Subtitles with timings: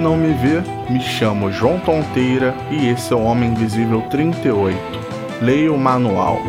[0.00, 4.76] não me vê, me chamo João Tonteira e esse é o Homem Invisível 38.
[5.42, 6.40] Leia o manual.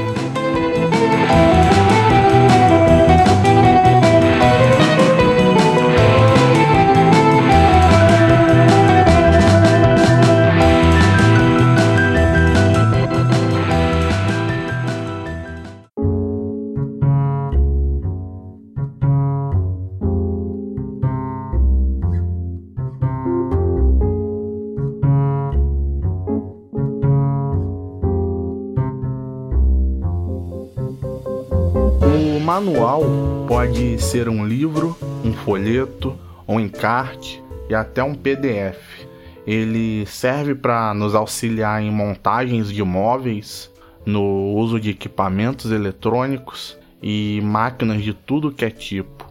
[32.41, 33.04] Manual
[33.48, 39.06] pode ser um livro, um folheto, um encarte e até um PDF.
[39.45, 43.72] Ele serve para nos auxiliar em montagens de móveis,
[44.06, 49.28] no uso de equipamentos eletrônicos e máquinas de tudo que é tipo.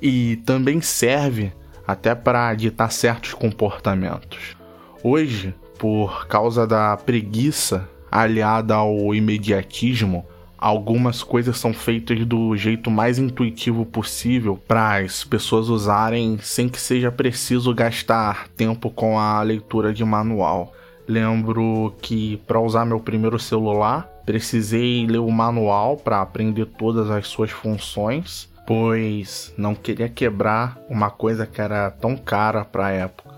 [0.00, 1.52] E também serve
[1.86, 4.56] até para ditar certos comportamentos.
[5.02, 10.26] Hoje, por causa da preguiça aliada ao imediatismo,
[10.64, 16.80] algumas coisas são feitas do jeito mais intuitivo possível para as pessoas usarem sem que
[16.80, 20.72] seja preciso gastar tempo com a leitura de manual.
[21.06, 27.26] Lembro que para usar meu primeiro celular, precisei ler o manual para aprender todas as
[27.26, 33.34] suas funções, pois não queria quebrar uma coisa que era tão cara para a época.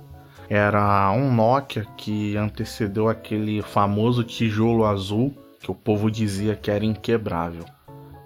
[0.48, 5.34] Era um Nokia que antecedeu aquele famoso tijolo azul
[5.66, 7.64] que o povo dizia que era inquebrável.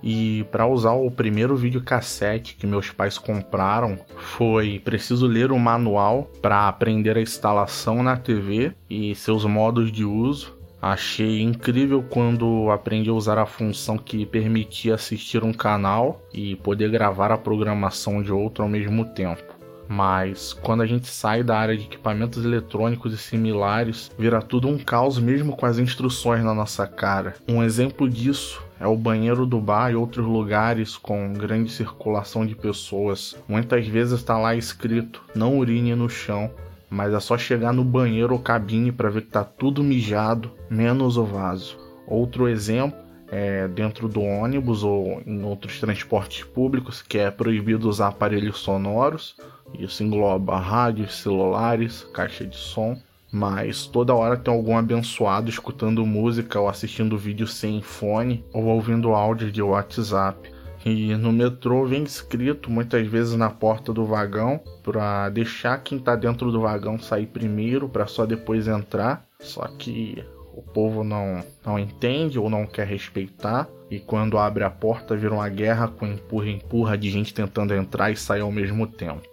[0.02, 6.30] E para usar o primeiro videocassete que meus pais compraram, foi preciso ler o manual
[6.42, 10.58] para aprender a instalação na TV e seus modos de uso.
[10.82, 16.90] Achei incrível quando aprendi a usar a função que permitia assistir um canal e poder
[16.90, 19.59] gravar a programação de outro ao mesmo tempo
[19.90, 24.78] mas quando a gente sai da área de equipamentos eletrônicos e similares, vira tudo um
[24.78, 27.34] caos mesmo com as instruções na nossa cara.
[27.48, 32.54] Um exemplo disso é o banheiro do bar e outros lugares com grande circulação de
[32.54, 33.36] pessoas.
[33.48, 36.52] Muitas vezes está lá escrito: não urine no chão,
[36.88, 41.16] mas é só chegar no banheiro ou cabine para ver que tá tudo mijado, menos
[41.16, 41.76] o vaso.
[42.06, 48.08] Outro exemplo é dentro do ônibus ou em outros transportes públicos que é proibido usar
[48.08, 49.36] aparelhos sonoros
[49.78, 52.96] isso engloba rádios, celulares, caixa de som,
[53.32, 59.14] mas toda hora tem algum abençoado escutando música ou assistindo vídeo sem fone ou ouvindo
[59.14, 60.50] áudio de WhatsApp.
[60.84, 66.16] E no metrô vem escrito muitas vezes na porta do vagão para deixar quem está
[66.16, 69.24] dentro do vagão sair primeiro para só depois entrar.
[69.38, 73.68] Só que o povo não, não entende ou não quer respeitar.
[73.90, 78.16] E quando abre a porta vira uma guerra com empurra-empurra de gente tentando entrar e
[78.16, 79.29] sair ao mesmo tempo.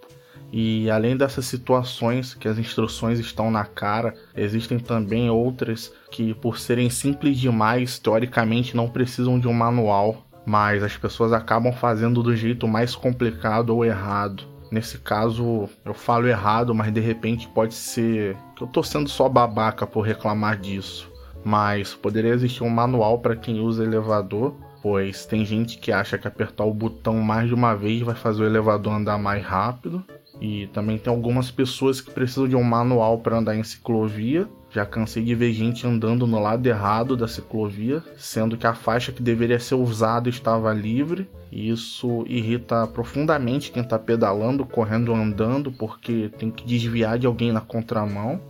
[0.52, 6.58] E além dessas situações que as instruções estão na cara, existem também outras que, por
[6.58, 12.34] serem simples demais, teoricamente não precisam de um manual, mas as pessoas acabam fazendo do
[12.34, 14.44] jeito mais complicado ou errado.
[14.70, 19.28] Nesse caso, eu falo errado, mas de repente pode ser que eu tô sendo só
[19.28, 21.10] babaca por reclamar disso.
[21.44, 26.28] Mas poderia existir um manual para quem usa elevador, pois tem gente que acha que
[26.28, 30.04] apertar o botão mais de uma vez vai fazer o elevador andar mais rápido.
[30.40, 34.48] E também tem algumas pessoas que precisam de um manual para andar em ciclovia.
[34.70, 39.10] Já cansei de ver gente andando no lado errado da ciclovia, sendo que a faixa
[39.10, 41.28] que deveria ser usada estava livre.
[41.50, 47.50] E isso irrita profundamente quem está pedalando, correndo, andando, porque tem que desviar de alguém
[47.50, 48.40] na contramão.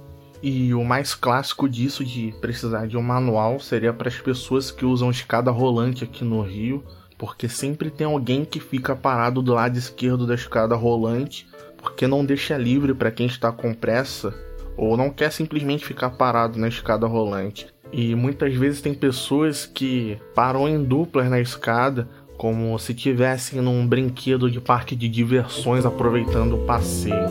[0.42, 4.84] E o mais clássico disso de precisar de um manual seria para as pessoas que
[4.84, 6.84] usam escada rolante aqui no Rio,
[7.16, 11.46] porque sempre tem alguém que fica parado do lado esquerdo da escada rolante
[11.80, 14.34] porque não deixa livre para quem está com pressa
[14.76, 17.66] ou não quer simplesmente ficar parado na escada rolante.
[17.92, 23.86] E muitas vezes tem pessoas que param em duplas na escada, como se tivessem num
[23.86, 27.28] brinquedo de parque de diversões aproveitando o passeio.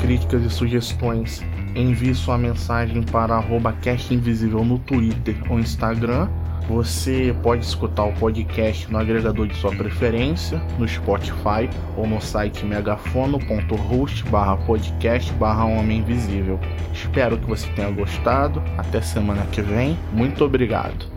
[0.00, 1.42] Críticas e sugestões,
[1.74, 3.74] envie sua mensagem para arroba
[4.10, 6.28] Invisível no Twitter ou Instagram.
[6.68, 12.64] Você pode escutar o podcast no agregador de sua preferência, no Spotify ou no site
[12.64, 16.60] megafono.host barra podcast barra Homem Invisível.
[16.92, 18.62] Espero que você tenha gostado.
[18.78, 19.98] Até semana que vem.
[20.12, 21.11] Muito obrigado.